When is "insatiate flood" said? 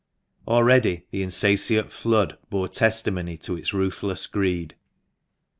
1.21-2.39